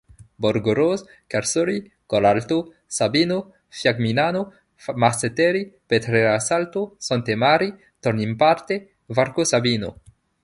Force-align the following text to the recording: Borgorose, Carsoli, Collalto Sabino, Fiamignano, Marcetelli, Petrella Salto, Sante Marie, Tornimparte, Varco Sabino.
Borgorose, 0.43 1.05
Carsoli, 1.27 1.79
Collalto 2.07 2.73
Sabino, 2.87 3.53
Fiamignano, 3.67 4.51
Marcetelli, 4.95 5.71
Petrella 5.85 6.39
Salto, 6.39 6.95
Sante 6.97 7.35
Marie, 7.35 7.77
Tornimparte, 7.99 8.93
Varco 9.09 9.43
Sabino. 9.43 10.01